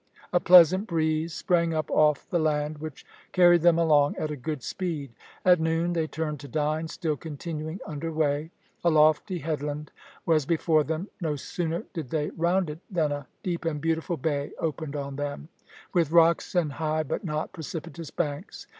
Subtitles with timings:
[0.33, 4.63] A pleasant breeze sprang up off the land, which carried them along at a good
[4.63, 5.11] speed.
[5.45, 8.49] At noon they turned to dine, still continuing under weigh.
[8.83, 9.91] A lofty headland
[10.25, 11.07] was before them.
[11.21, 15.49] No sooner did they round it, than a deep and beautiful bay opened on them,
[15.93, 18.65] with rocks and high but not precipitous banks.